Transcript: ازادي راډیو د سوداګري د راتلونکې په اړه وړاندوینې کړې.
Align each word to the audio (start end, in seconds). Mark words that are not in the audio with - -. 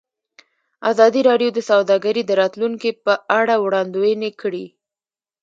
ازادي 0.91 1.21
راډیو 1.29 1.49
د 1.53 1.59
سوداګري 1.69 2.21
د 2.25 2.31
راتلونکې 2.41 2.91
په 3.05 3.13
اړه 3.39 3.55
وړاندوینې 3.65 4.31
کړې. 4.41 4.65